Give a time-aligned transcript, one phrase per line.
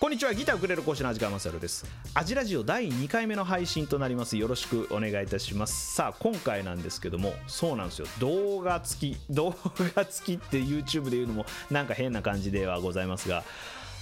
[0.00, 0.32] こんにちは。
[0.32, 1.84] ギターウクレレ講師の味川勝です。
[2.14, 4.38] アジラジオ第2回目の配信となります。
[4.38, 5.94] よろしくお願いいたします。
[5.94, 8.06] さあ今回なんですけどもそうなんですよ。
[8.18, 9.54] 動画付き 動
[9.94, 13.44] 画付きって YouTube で言うのもなんか変な感じではございますが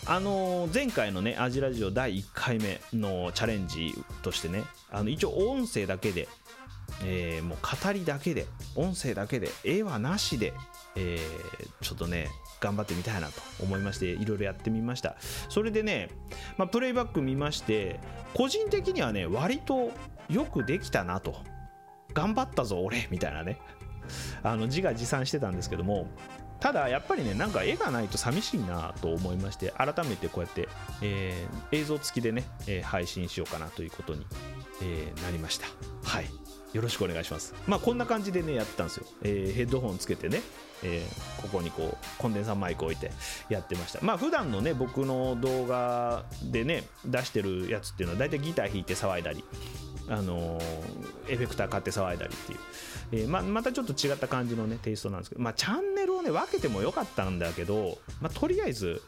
[0.06, 3.92] あの前回のねアジラジオ第1回目のチャレンジ
[4.22, 4.62] としてね
[4.92, 6.28] あの一応音声だけで
[7.02, 10.52] えー、もう語りだけで音声だけで絵はなしで、
[10.96, 12.28] えー、ちょっとね
[12.60, 15.16] 頑張ってみたいなと思いましていろいろやってみました。
[15.48, 16.10] それでね、
[16.56, 18.00] まあ、プレイバック見まして
[18.34, 19.90] 個人的にはね割と
[20.28, 21.36] よくできたなと。
[22.14, 23.58] 頑張ったぞ俺みたいなね。
[24.42, 26.08] あの自画自賛してたんですけども
[26.60, 30.68] ただやっぱりねなんか絵がないと寂しいなと思いまして改めてこうやって、
[31.02, 34.26] えー、映像付きでね、えー、配信しようかなということに、
[34.82, 35.66] えー、なりました。
[36.02, 36.26] はい。
[36.72, 37.54] よろしくお願いします。
[37.66, 40.40] まあこんな感じでねやってたんですよ、え、ヘッドホンつけてね、
[40.82, 43.10] えー、ここにこうコンデンサーマイク置いて
[43.48, 44.00] やってました。
[44.02, 49.44] まあ普段のね僕の動画でね出してるやつっていうのは大体ギター弾いて騒いだり
[50.08, 52.58] あのー、エフェクター買って騒いだりっていう、
[53.24, 59.02] えー、ままたちょっと違った感じのねテイストなんですけどまあチャンネルをね分けてもよかったんだけど、まあ、とりあえず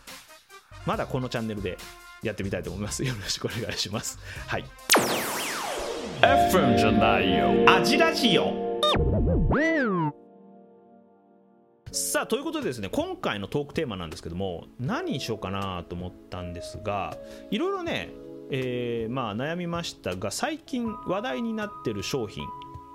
[0.86, 1.78] まだこのチャンネルで
[2.22, 3.04] やってみたいと思います。
[3.04, 4.18] よろしくお願いします。
[4.46, 4.64] はい。
[6.20, 7.64] FM じゃないよ。
[7.66, 8.70] アジラジオ
[11.92, 17.16] さあということでですね今回のトークテーマなんですけども何にしようかなと思ったんですが
[17.50, 18.10] いろいろね、
[18.52, 22.46] えー、まあ悩みましたが最近話題になってる商品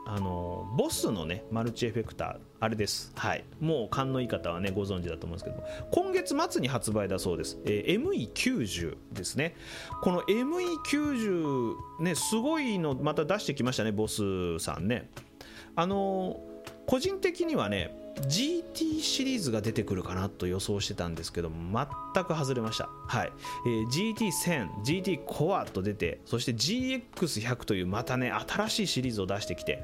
[0.07, 3.11] あのボスのねマルチエフェクターあれです。
[3.15, 3.43] はい。
[3.59, 9.55] もう勘のいい方はねご存知だと思うんですけども今月末に発売だそうです、えー、ME90 ですね。
[10.01, 15.09] この ME90 ねすごいのまた出してきましたねボスさんね。
[15.75, 16.39] あの
[16.85, 23.31] 個人的にはね GT シリーズが出てくるかなと予想してたんですけど全く外れました、はい。
[23.67, 29.83] えー、GT1000、GT コアと出てそして GX100 というまたね新しいシリーズを出してきて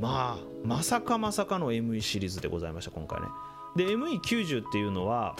[0.00, 3.26] まあまさかまさかの ME シリーズでございました今回ね。
[3.76, 5.36] で ME90 っていうのは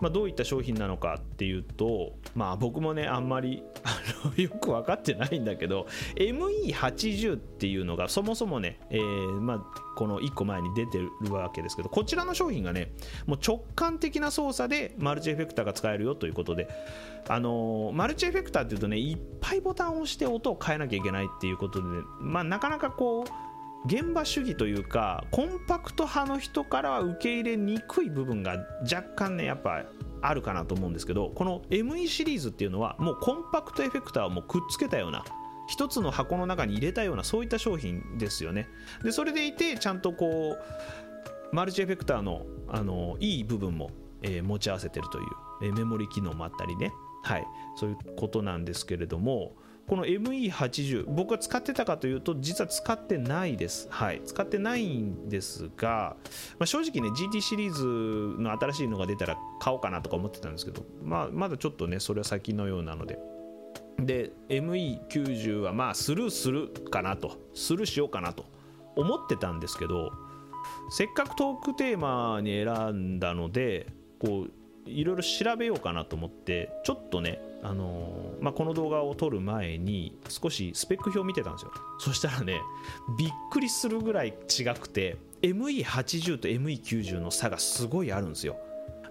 [0.00, 3.62] まあ、どういった商品なのかっていうと、まあ、僕もねあんまり
[4.36, 9.58] よく分かってないんだけど ME80 っていうのがそもそもね、えー、まあ、
[9.96, 12.92] この1個前に出てるわけですけどこちらの商品がね
[13.26, 16.68] もう直感的な操作でマルチエフェクターが使えるよということで、
[17.28, 21.84] あのー、マルチエフェクターっていうとねいっぱいボタンを押して音を変えなきゃいけないっていうことで、
[22.20, 23.53] まあ、なかなかこう
[23.86, 29.84] 現場主義というかコンパクト派の人からは受け入れにくい部分が若干ねやっぱ
[30.22, 35.24] あるかなと思うんですけどこの ME シリーズっていうのはもうコンパクトエフェクターをもうくっつけたような
[35.66, 38.68] 一つの箱の中に入れたようなそういった商品ですよね。
[39.02, 43.90] でそれでいてちゃんとこうマルチエフェクターのあのいい部分も、
[44.22, 45.26] えー、持ち合わせてるという、
[45.62, 46.92] えー、メモリ機能もあったりね。
[47.22, 47.46] はい。
[47.76, 49.56] そういうことなんですけれども
[49.86, 53.86] この ME80 僕は使ってたかというと実は使ってないです。
[53.90, 54.22] はい。
[54.24, 56.16] 使ってないんですが、
[56.58, 63.18] まあ、正直ね GT シリーズの新しいのが出たら買おうかなとか思ってたんですけど、まあ、まだちょっとねそれは先のようなので。
[63.98, 67.38] で ME90 はまあスルーするかなと。
[67.54, 68.46] スルーしようかなと
[68.96, 70.12] 思ってたんですけど
[70.90, 73.86] せっかくトークテーマに選んだので
[74.18, 74.50] こう
[74.86, 81.72] いろいろ調べようかなと思ってちょっとねあのまあ、この動画を撮る前に少しスペック表見てたんですよ。
[81.98, 82.60] そしたらね
[83.18, 88.58] びっくりするぐらい違くて ME80 と ME90 の差がすごいあるんですよ。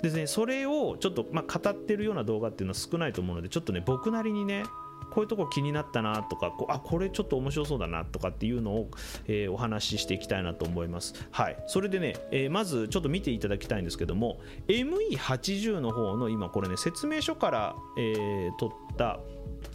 [0.04, 4.66] でねそれをちょっと、まあ、語ってるような動画っていうのは少ないと思うのでちょっとね僕なりにね
[5.14, 8.90] こういうとこ気になったなとかこあこれちょっと面白そうだなとかっていうのを、
[9.28, 11.14] えー、お話ししていきたいなと思います。
[11.30, 19.20] はい、それでね、えー、まずちょっと見ていただきたいんですけども ME80 の方の今これね説明書から、えー、取った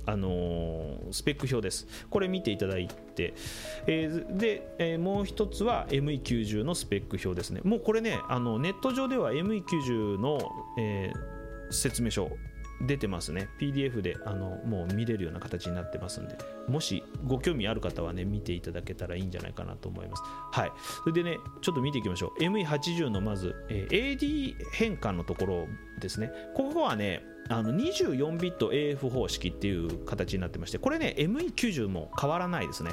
[0.06, 1.86] あのー、スペック表です。
[2.10, 3.34] これ見ていただいて、
[3.86, 7.60] えー、で、えー、もう一つは ME90 のスペック表ですね。
[7.62, 10.40] もうこれね、あのネット上では ME90 の、
[10.78, 11.12] え
[11.70, 12.30] 説明書
[12.86, 13.48] 出てますね。
[13.60, 16.38] PDF であのもう見れるような形になってますんで。
[16.68, 20.22] もしご興味ある方はね見ていただけたらいいんじゃないかなと思います。
[20.52, 20.72] はい。
[21.02, 22.42] それでねちょっと見ていきましょう。
[22.42, 25.66] ME80 のまず、え、AD 変換のところ
[26.00, 26.30] ですね。
[26.54, 32.92] ここはねあの24ビット AF 方式っていう形になってましてこれね ME90 も変わらないですね。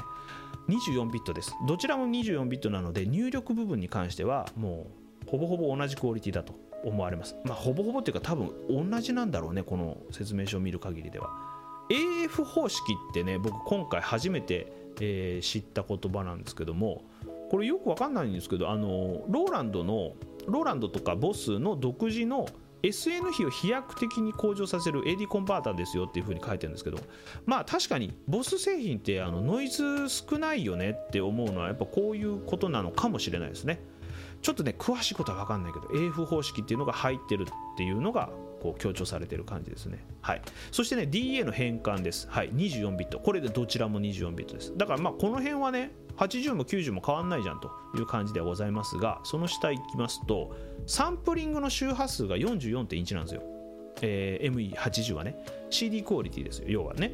[0.68, 1.52] 24ビットです。
[1.68, 4.90] どちらも24ビットなので入力部分に関してはも
[5.26, 6.65] うほぼほぼ同じクオリティだと。
[6.84, 7.36] 思われます。
[7.44, 11.30] まあ、ほぼほぼっていうか多分同じなんだろうね、この説明書を見る限りでは。
[11.88, 17.02] AF 方式ってね、僕今回初めて、えー、知った言葉なんですけども、
[17.50, 20.14] これよくわかんないんですけど、あのローランドの、
[20.46, 22.46] ローランドとかボスの独自の
[22.82, 26.98] SN 比を飛躍的に向上させる AD コンバーターですよっていう風に書いてるんですけど
[27.44, 33.80] まあ確かにボス製品ってあのノイズ少ないよねって思うのはやっぱこういうことなのかもしれないですね
[34.46, 38.30] ちょっとね詳しいことは分かんないけど AF 方式っていうのが入ってるっていうのが
[38.62, 40.06] こう強調されてる感じですね。
[40.20, 42.28] はい、そしてね DA の変換です。
[42.30, 43.18] はい、24ビット。
[43.18, 44.72] これでどちらも24ビットです。
[44.76, 50.56] だからまあこの辺はね80も90も変わんないじゃんという感じではございますがその下いきますと
[50.86, 53.42] サンプリングの周波数が44.1なんですよ。
[54.02, 57.10] えー、ME80 はね CD クオリティですよ要はね。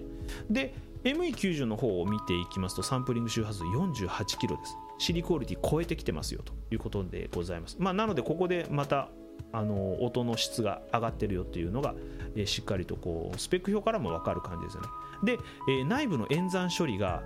[0.50, 0.74] で
[1.04, 4.76] ME90 の方を見ていきますとサンプリング周波数48キロです。
[4.98, 7.76] CD クオリティ超えてきてますよということでございます。
[7.78, 9.08] まあ、なのでここでまた
[9.52, 11.94] あの音の質が上がってるよっていうのが、
[12.36, 14.88] え、しっかりとこうスペック表からも分かる感じですよね。
[15.24, 17.22] で、え、内部の演算処理が、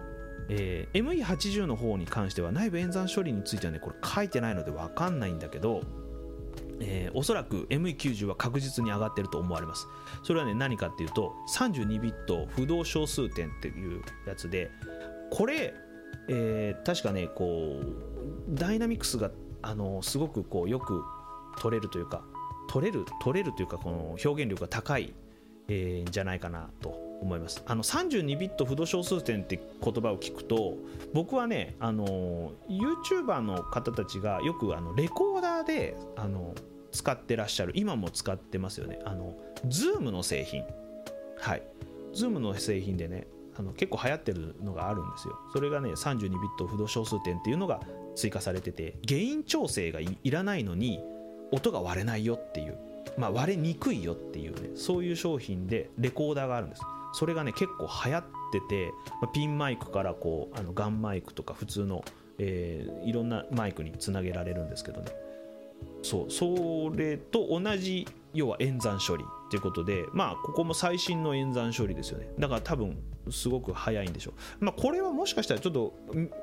[0.48, 5.82] えー、ME80 の方に関しては内部演算処理についてはねこれ書いてないので分かんないんだけど、
[6.80, 9.86] えー、おそらく ME90 は確実に上がってると思われます。
[10.22, 14.70] それはね何かっていうと32ビット不動小数点っていうやつで
[15.30, 15.74] これ、
[16.28, 19.30] えー、確かねこうダイナミクスが
[19.62, 21.02] あのすごくこうよく
[21.58, 22.22] 取れるというか
[22.68, 25.14] 取れる取れるというかこの表現力が高い、
[25.68, 27.62] えー、じゃないかなと思います。
[27.66, 30.74] あの32ビット不動小数点って言葉を聞くと
[31.14, 36.54] 僕はねあの YouTuber の方たちがよくあのレコーダーであの
[36.92, 39.00] 使ってらっしゃる今も使ってますよね。
[39.04, 39.36] あの
[39.66, 40.64] Zoom の製品。
[41.38, 41.62] はい。
[42.14, 43.26] Zoom の製品でね
[43.58, 45.38] あの結構流行ってるのがあるんですよ。
[45.52, 47.80] それがね32ビット不動小数点っていうのが
[48.14, 51.00] 追加されててゲイン調整がいらないのに
[51.52, 52.78] 音が割れないよっていう、
[53.16, 56.82] まあ、割れにくいよっていうねそういう商品でレコーダーがあるんです。
[57.12, 58.92] それがね結構流行ってて、
[59.22, 62.04] まあ、ピンマイクからこうあのガンマイクとか普通の、
[62.38, 65.06] えー、いろんなマイクにつなげられるんですけどね。
[66.02, 72.28] そうそれと同じ要は演算処理っていうことでまあここも最新の演算処理ですよね。
[72.38, 72.98] だから多分
[73.30, 74.64] すごく早いんでしょう。
[74.64, 75.94] まあこれはもしかしたらちょっと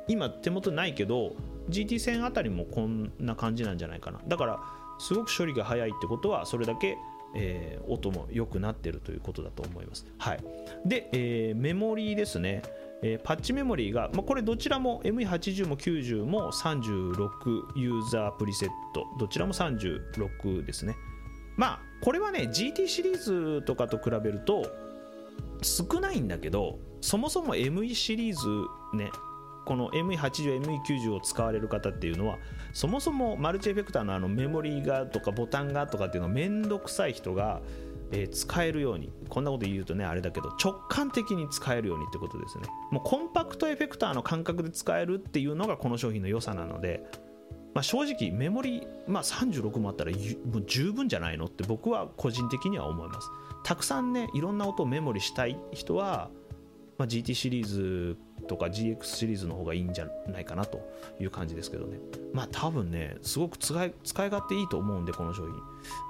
[0.07, 1.35] 今手元ないけど
[1.69, 4.19] GT 戦あたりもこんな感じなんじゃないかな。
[4.27, 4.59] だから
[5.00, 6.97] すごく処理が早いってことはそれだけ
[7.35, 10.06] えー、音も良くなってるということだと思います。
[10.18, 10.44] はい、
[10.85, 12.62] で、えー、メモリーですね、
[13.01, 19.06] えー、パッチメモリーが、まあ、これどちらも ME80 も90も36ユーザープリセット。
[19.19, 20.95] どちらも36ですね。
[21.57, 24.65] まあこれはね GT シリーズとかと比べると
[25.61, 28.47] 少ないんだけどそもそも ME シリーズ
[28.97, 29.11] ね
[29.65, 32.38] この ME80、ME90 を使われる方っていうのは
[32.73, 37.61] そもそもマルチエフェクターのあのメモリーがとかボタンがとかっていうのめんどくさい人が、
[38.11, 42.65] えー、使えるようにこんなこと言うとねあれだけど直感的に使えるようにってことですね。
[42.91, 47.05] もうコンパクトエフェクターの感覚で使えるっていうのがこの商品の良さなので、
[47.73, 50.17] まあ、正直メモリ、まあ、36もあったらも
[50.59, 53.27] う十分じゃないのって僕は個人的には思います。
[53.63, 56.29] たくさんねいろんな音をメモリしたい人は
[56.97, 58.17] まあ、GT シリーズ
[58.47, 60.79] とか GX シリーズの方がいいんじゃないかなと
[61.19, 61.99] いう感じですけどね。
[62.33, 65.53] まあ多分ねすごく使い使い勝手いいと思うんでこの商品。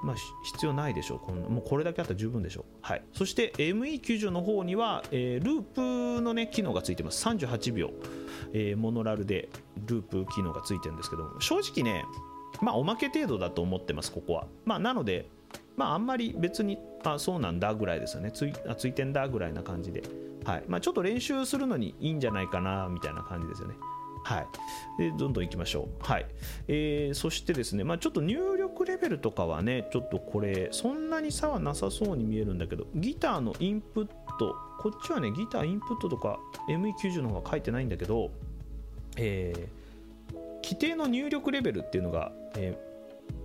[0.02, 1.18] まあ必要ないでしょう。
[1.20, 2.64] このもうこれだけあったら十分でしょう。
[2.82, 3.02] はい。
[3.12, 7.26] そして ME90 の方には、えー、ループのね機能がついてます。
[7.26, 7.90] 38秒、
[8.52, 9.48] えー、モノラルで
[9.86, 11.40] ループ機能がついてるんですけども。
[11.40, 12.04] 正直ね
[12.60, 14.46] まあおまけ程度だと思ってますここは。
[14.64, 15.28] まあなので
[15.76, 18.30] まああんまり別にあそうなんだぐらいですよね。
[18.32, 20.02] ついあついてんだぐらいな感じで。
[20.44, 20.64] はい。
[20.68, 23.74] まあ、ちょっと練習するのにいいんじゃないかなみたいな感じですよね。
[24.24, 24.46] はい、
[24.98, 26.26] でどんどんいきましょう、はい。
[26.66, 34.06] えー、そしてですね、まあ、ちょっと入力レベルとかはねちょっとこれそんなに差はなさそうに見えるんだけどギターのインプッ
[34.38, 34.56] ト。
[34.78, 38.30] こっちはねギターインプットとか ME90 の方が書いてないんだけど、
[39.16, 42.78] えー、規定の入力レベルっていうのが、え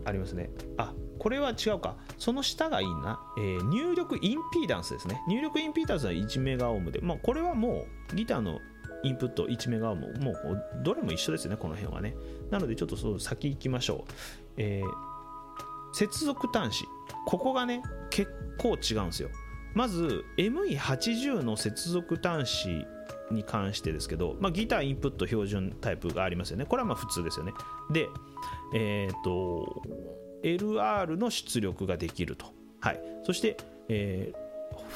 [0.05, 0.49] ー、ありますね。
[0.77, 1.95] あこれは違うか。
[2.17, 3.19] その下がいいな。
[3.37, 5.21] えー、入力インピーダンスですね。
[5.27, 8.59] 入力インピーダンスは1メガオームで、まあ、これはもうギターの
[9.03, 12.15] インプット1メガオーム、もうどれも一緒ですね、この辺はね。
[12.49, 14.11] なのでちょっとその先行きましょう。
[14.57, 16.85] えー、接続端子。
[17.25, 19.29] ここがね、結構違うんですよ。
[19.73, 22.85] まず ME80 の接続端子
[23.31, 26.65] に関してですけど、まあ、ギターインプット標準タイプがありますよね。
[26.65, 27.53] これはまあ普通ですよね。
[27.91, 28.07] で、
[28.73, 29.81] えっ、ー、と、
[30.43, 32.45] LR の出力ができると。
[32.79, 33.57] はい、そして、
[33.89, 34.49] えー、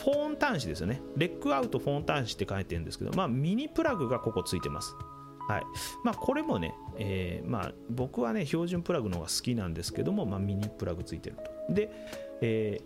[0.03, 1.01] フォーン端子ですよね。
[1.17, 4.95] レックアウトフォーン端子って書いてるんですけど、まあ、ミニプラグがここついてます。
[5.47, 5.63] はい
[6.05, 11.35] まあ、これもね、えーまあ、僕はね、標準プラグの方が好きなんですけども、まあ、ミニプラグついてる
[11.67, 11.73] と。
[11.73, 11.89] で、
[12.41, 12.81] え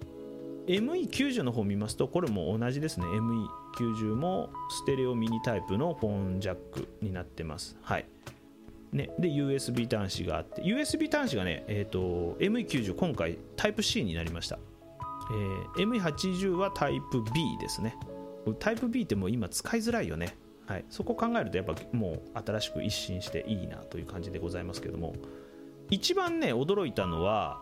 [0.66, 3.06] ー、ME90 の方を見ますと、これも同じですね。
[3.06, 7.78] ME90 もステレオミニタイプのフォンジャックになってます。
[7.82, 8.06] はい。
[8.92, 14.60] ね、で USB 端子があって USB 端子がね、えーと、ME90 今回タイプ C になりました、
[15.78, 17.96] えー、ME80 はタイプ B ですね。
[18.60, 25.14] タイプ B ってもう今使いづらいよね、はい、そこ考えるとやっぱもう新しく一新していいなという感じでございますけども。
[25.90, 27.62] 一番ね驚いたのは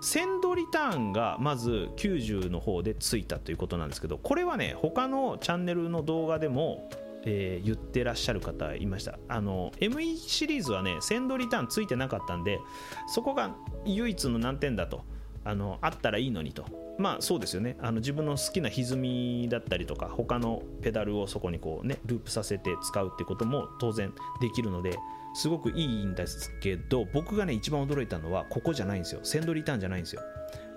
[0.00, 6.88] 鮮度リターンがまず90の方でついたということなんですけどこれはね他のチャンネルの動画でも
[7.24, 9.18] えー、言ってらっしゃる方いました。
[9.28, 12.60] あの ME シリーズはね鮮度リターンついてなかったんで
[13.06, 15.04] そこが唯一の難点だと。
[15.44, 16.64] あのあったらいいのにと。
[16.98, 17.76] まあそうですよね。
[17.80, 24.98] あの自分の好きな歪みだったりとか他のペダルをそこにこうねループさせて使うってことも当然できるので
[25.34, 29.20] すごくいいんですけど僕がね一番驚いたのはここじゃないんですよ。
[29.24, 30.22] 鮮度リターンじゃないんですよ。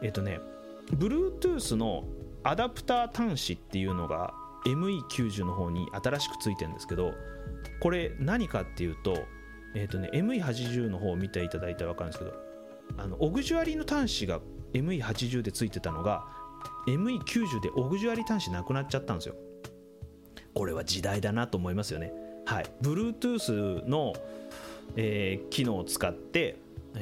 [0.01, 0.39] えっ、とね
[0.91, 2.05] Bluetooth の
[2.43, 4.33] アダプター端子っていうのが
[4.65, 7.13] ME90 の方に新しくついてるんですけど
[7.79, 9.25] これ何かっていうと,、
[9.75, 12.33] えーとね、ME80 の方を見ていただいたら分かるんですけど
[12.97, 14.39] あのオグジュアリーの端子が
[14.73, 16.25] ME80 でついてたのが
[16.87, 19.35] ME90 でオグジュアリー端子なくなっちゃったんですよ。
[20.53, 22.13] これは時代だなと思いますよね。
[22.45, 22.65] はい。
[22.81, 24.13] Bluetooth の、
[24.95, 26.57] えー、機能を使って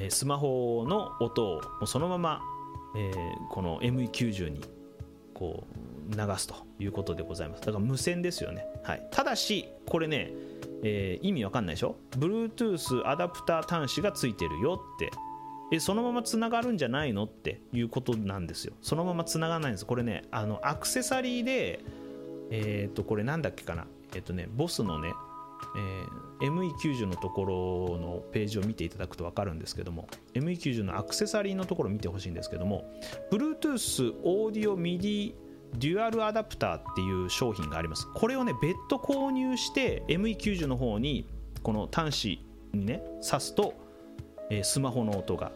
[0.10, 2.42] スマホの音をそのまま、
[2.98, 3.14] えー、
[3.52, 4.62] この ME90 に
[5.34, 7.62] こう流すということでございます。
[7.62, 10.32] だから無線ですよね、はい、ただしこれね、
[10.84, 15.12] えー、意味わかんないでしょ？Bluetooth アダプター端子がついてるよって。
[15.72, 18.74] えそのままつながるんじゃないのっていうことなんですよ。
[18.82, 19.88] そのままつながらないんです。
[19.88, 21.84] これねあのアクセサリーで
[22.52, 23.88] えっ、ー、とこれなんだっけかな？
[24.14, 25.14] えっ、ー、とねボスのね
[25.76, 32.84] えー、ME90 のところのページを見ていただくと分かるんですけども ME90 のアクセサリーのところを見てほしいんですけども
[33.32, 35.36] Bluetooth オーディオ MIDI デ
[35.76, 38.08] デュアルアダプターっていう商品があります。
[38.14, 41.28] これをね別途購入して ME90 の方に
[41.62, 43.74] この端子にね挿すと、
[44.50, 45.52] えー、スマホの音が、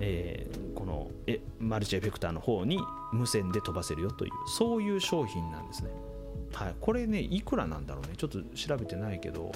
[0.00, 2.78] えー、このえマルチエフェクターの方に
[3.12, 5.90] 無線で飛ばせるよというそういう商品なんですね。
[6.52, 8.14] はい、これねいくらなんだろうね。
[8.16, 9.50] ちょっと調べてないけど、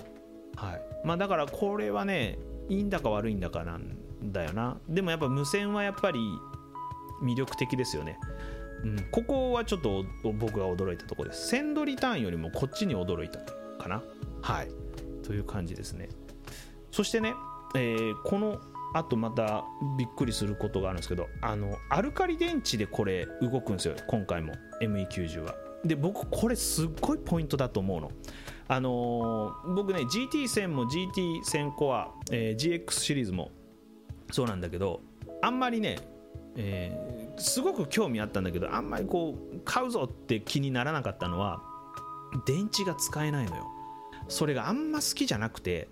[0.57, 0.83] はい。
[1.05, 2.39] まあ、だからこれはね
[2.69, 4.79] いいんだか悪いんだかなんだよな。
[4.89, 6.21] でもやっぱ無線はやっぱり
[7.23, 8.19] 魅力的ですよね、
[8.85, 11.49] うん、ここはちょっと僕が驚いたとこです。
[11.49, 13.41] 鮮度リターンよりもこっちに驚いた
[13.83, 14.03] かな？
[14.43, 14.69] はい。
[15.23, 16.09] という感じですね。
[16.91, 17.35] そしてね、
[17.75, 18.61] えー、この
[18.95, 19.65] あとまた
[19.99, 23.95] びっくりすることがあるんですけどあのアルカリ電池でこれ動くんですよ。
[24.07, 24.55] 今回も。
[24.81, 25.55] ME90 は。
[25.85, 28.11] で僕これすっごいポイントだと思うの。
[28.69, 33.51] あのー、僕ね GT1000 も GT1000 コア、えー、GX シリーズも
[34.31, 35.01] そうなんだけど
[35.41, 35.99] あんまりね、
[36.57, 41.63] え、すごく興味あったんだけどあんまりこう買うぞって気にならなかったのは
[42.47, 43.67] 電池が使えないのよ。
[44.29, 45.89] それがあんま好きじゃなくて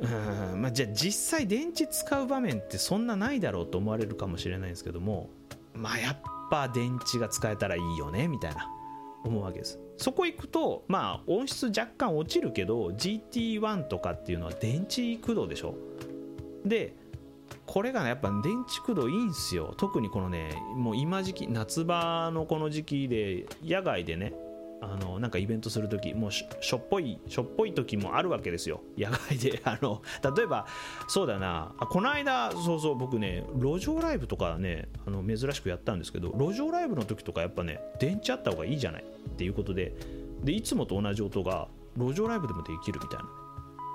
[0.00, 5.30] うんまあ、じゃあ実際電池使う場面ってそんなないだろうと思われるかもしれないんですけども
[5.74, 6.18] まあやっ
[6.50, 8.68] ぱ電池が使えたらいいよねみたいな
[9.24, 9.78] 思うわけです。
[9.98, 15.76] そこ行くとまあ音質若干落ちるけど GT1 とかっていうのは電池駆動でしょ？
[16.64, 16.96] で
[17.72, 19.72] これがねやっぱ電池駆動いいんすよ。
[19.78, 24.34] 特にこのねもう今時期夏場のこの時期で野外でね
[24.82, 28.82] あのなんかイベントする時もうしょっぽいしょっぽい時もあるわけですよ。
[28.98, 29.58] 野外で。
[29.64, 30.02] あの
[30.36, 30.66] 例えば
[31.08, 31.72] そうだな。
[31.78, 39.94] あこの間そうそう僕ね路上ライブとかねあの珍しくやったんですけど路上ライブの時とかやっぱね電池あった方がいいじゃないっていうことで
[40.44, 43.41] でいつもと同じ音が路上ライブでもできるみたいな。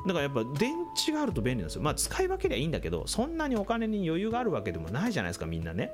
[0.08, 1.82] だからやっぱ電池があると便利なんですよ。
[1.82, 5.92] まあ使い分けりゃいいんだけどそんなにお金に余裕があるわけでもないじゃないですかみんなね。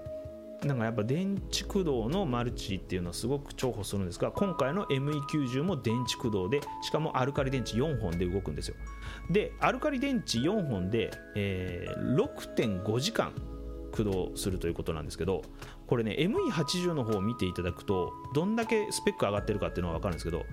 [0.63, 8.75] なんかやっぱ電池駆動のマルチっていうのはすごく重宝するんですが今回の ME90 も電池駆動でしかもアルカリ電池4本で動くんですよ。
[9.29, 13.33] でアルカリ電池4本で、えー、6.5時間
[13.91, 15.43] 駆動するということなんですけど
[15.85, 20.45] これね ME80 の方を見ていただくとどんだけスペック上がってるかっていうのが分かるんですけど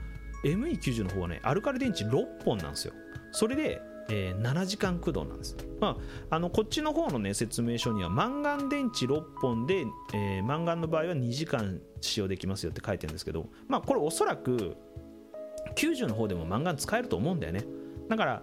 [0.44, 2.94] ME90 の方はねアルカリ電池6本なんですよ。
[3.32, 3.82] それで
[4.12, 5.96] えー、7時間駆動なんです、ま
[6.30, 14.76] あ、あのこっちの方の、ね、説明書にはマンガン電池6本で、えー、マンガンの場合は2時間使用できますよって書いてるんですけど、まあ、これおそらく
[15.76, 17.64] 90の方でもマンガン使えると思うんだよね。
[18.08, 18.42] だから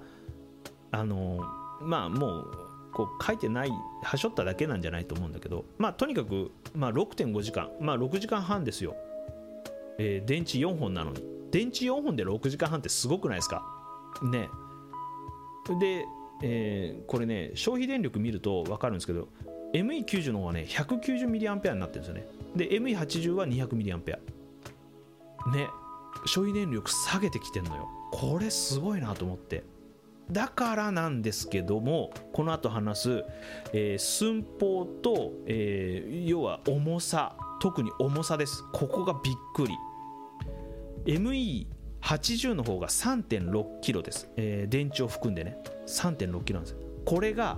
[0.91, 1.39] あの
[1.81, 2.45] まあもう
[2.93, 3.71] こう書いてない
[4.03, 8.95] はしょっただけなんじゃないと思うんだけどまあとにかく、まあ、6.5時間まあ6時間半ですよ、
[9.97, 11.23] えー、電池4本なのに。
[11.51, 13.65] 電池4本で6時間半ってすごくないですか？
[14.23, 14.49] ね。
[15.79, 16.05] で、
[16.41, 19.27] えー、これね消費電力見ると分かるんですけど
[19.73, 22.25] ME90 の方はね 190mAh になってるんですよね。
[22.55, 25.67] で ME80 は 200mAh ね
[26.25, 27.87] 消費電力下げてきてんのよ。
[28.11, 29.63] これすごいなと思って。
[30.31, 33.23] だからなんですけどもこの後話す、
[33.71, 38.63] えー寸法と、えー要は重さ特に重さです。
[38.73, 39.73] ここがびっくり。
[41.05, 41.67] ME
[42.01, 45.57] 80の方が 3.6kg です、えー電池を含んでね。
[45.87, 46.71] 3.6kg なんです。
[46.71, 47.57] よこれが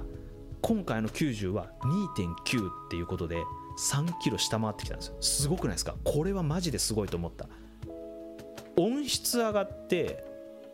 [0.62, 3.38] 今回の90は2.9っていうことで
[3.80, 5.16] 3kg 下回ってきたんですよ。
[5.22, 5.96] すごくないですか？
[6.04, 7.48] これはマジですごいと思った。
[8.78, 10.24] 音質上がって、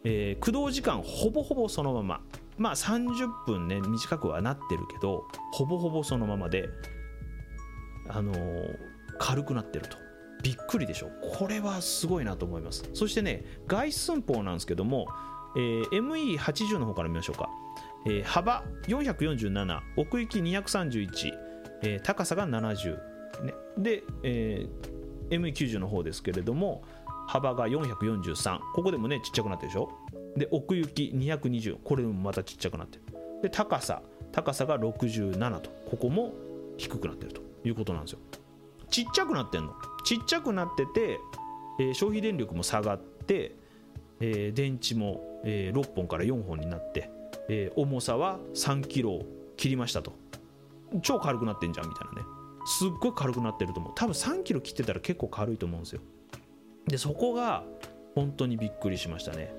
[0.03, 2.21] えー駆動時間ほぼほぼそのまま。
[2.57, 6.69] まあ30分ね短くはなってるけどほぼほぼそのままで
[8.07, 8.77] あのー
[9.19, 9.97] 軽くなってると。
[10.45, 11.09] びっくりでしょ。
[11.33, 12.87] これはすごいなと思います。
[12.93, 15.07] そしてね外寸法なんですけども、
[15.57, 17.49] えー ME80 の方から見ましょうか、
[18.05, 21.31] えー幅447奥行き231、
[21.81, 22.95] えー高さが70、
[23.43, 26.83] ね、で、えー ME90 の方ですけれども
[27.25, 29.89] 幅が443ここでもねちっちゃくなってるでしょ。
[30.37, 33.03] で奥行き220これもまたちっちゃくなってる。
[33.41, 34.03] で高さ。
[34.31, 35.71] 高さが67と。
[35.89, 36.33] ここも
[36.77, 38.19] 低くなってるということなんですよ。
[38.91, 39.73] ちっちゃくなってんの。
[40.05, 41.19] ちっちゃくなってて、
[41.79, 43.55] えー消費電力も下がって、
[44.19, 47.09] えー電池も、えー6本から4本になって、
[47.49, 49.25] えー重さは3キロを
[49.57, 50.13] 切りましたと。
[51.01, 52.27] 超軽くなってんじゃんみたいなね。
[52.67, 53.91] すっごい軽くなってると思う。
[53.95, 56.01] 多分3キロ切ってたら結構軽いと思うんですよ。
[56.87, 57.63] でそこが
[58.15, 59.53] 本当にびっくりしましたね。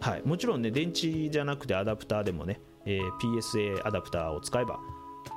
[0.00, 0.22] はい。
[0.24, 4.78] もちろんね電池じゃなくてアダプターでもね、えー PSA アダプターを使えば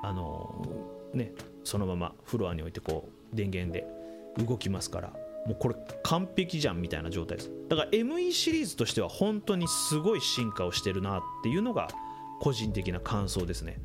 [0.04, 3.86] あのーねそのままフロアに置いてこう電源で
[4.38, 5.14] 動きますから。
[5.46, 7.52] もうこれ完璧じゃんみたいな状態です。
[7.68, 11.88] だから ME シリーズとしては本当にすごい進化をしてるなっていうのが
[12.40, 13.80] 個人的な感想ですね。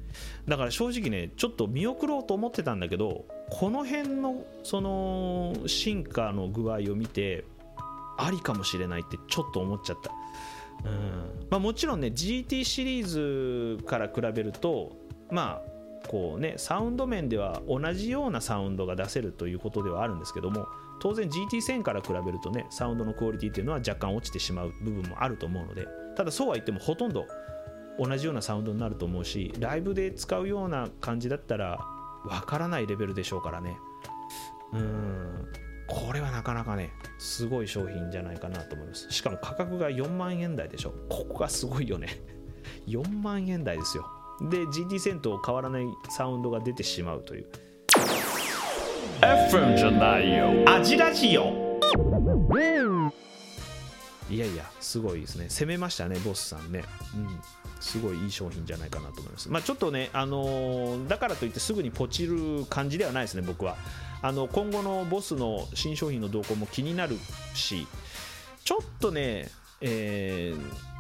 [0.47, 7.45] だから正直ねちょっと見送ろうと思ってたんだけどこの辺のその進化の具合を見て
[8.19, 10.11] ありかもしれないってちょっと思っちゃった。
[10.85, 11.47] うん。
[11.49, 14.93] まあ、もちろんね GT シリーズから比べると
[15.31, 15.76] まあ
[16.07, 20.67] こうねサウンド面では同じようなサウンドが出せるということではあるんですけども
[20.99, 27.27] 当然 GT1000 から比べるとねサウンドのクオリティっていうのは若干落ちてしまう部分もあると思うのでただそうは言ってもほとんど
[27.99, 31.81] 同じようなサウンドになると思うしライブで使うような感じだったら
[32.25, 33.79] わからないレベルでしょうからね。
[34.73, 35.47] うん
[35.87, 39.11] これはなかなかねすごい商品じゃないかなと思います。
[39.11, 40.95] しかも価格が4万円台でしょ。
[41.09, 42.09] ここがすごいよね。
[42.89, 44.05] 4万円台ですよ。
[44.41, 47.47] で GT 戦と変わらないサウンドが出てしまうという。
[49.21, 50.65] FM じゃないよ。
[50.67, 51.81] アジラジオ。
[54.29, 54.65] いやいや。
[54.81, 55.47] すごいですね。
[55.49, 56.85] 攻めましたねボスさんね。
[57.15, 57.41] うん。
[57.81, 59.51] すごいいい商品じゃないかなと思います。
[59.51, 63.77] まあちょっとねあのーだからといってすぐにポチる感じではないですね僕は。
[64.23, 67.17] あの今後のボスの新商品の動向も気になる
[67.55, 67.87] し
[68.65, 69.49] ちょっとね
[69.81, 70.96] えー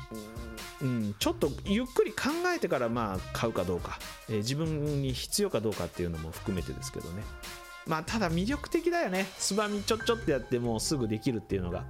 [0.83, 7.23] うん、ちょっとゆっくり考えてからまあ買うかどうか、えー自分に必要かどうかっていうのも含めてですけどね。
[7.87, 9.27] まあただ魅力的だよね。
[9.39, 11.85] つばみちょっちょってやってもうすぐできるっていうのが。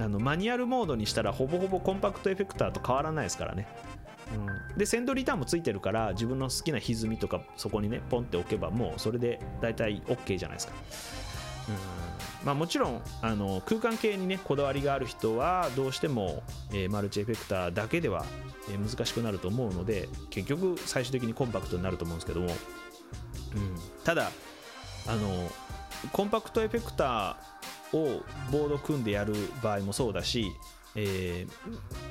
[0.00, 3.66] あのマニュアルモードにしたらほぼほぼコンパクトエフェクターと変わらないですからね、
[4.70, 10.72] うん、でセンドリターンもついてるから自分の好きな歪みとかそこにねポンって置けばもうそれで大体 OK じゃないですか。
[12.44, 18.24] まあ、もちろんあの空間系にねこだわりがある人はどうしても、えーマルチエフェクターだけでは、
[18.70, 22.54] えー難しくなると思うので結局最終的にコンパクトになると思うんですけども、うん、
[24.04, 24.30] ただ
[25.06, 25.50] あの
[26.12, 30.52] コンパクトエフェクターをボード組んでやる場合もそうだし、
[30.94, 32.07] えー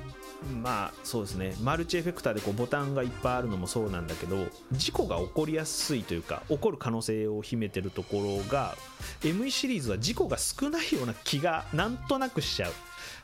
[0.62, 1.56] まあそうですね。
[1.62, 8.76] マルチエフェクターでこうボタンがいっぱいあるのもそうなんだけど事故が起こりやすいというか起こる可能性を秘めてるところが
[9.22, 12.72] ME シリーズは事故が少ないような気がなんとなくしちゃう。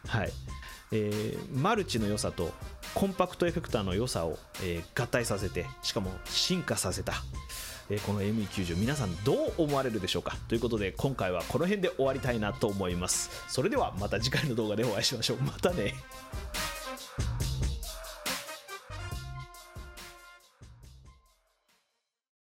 [0.08, 0.32] はい。
[0.92, 2.52] えーマルチの良さと
[2.94, 7.14] コンパクトエフェクターの良さを、えー合体させてしかも進化させた、
[7.90, 10.36] えーこの ME90 皆さんどう思われるでしょうか？
[10.48, 13.30] ということで今回はこの辺で終わりたいなと思います。
[13.48, 15.38] それではまた次回の動画でお会いしましょう。
[15.38, 15.96] またね。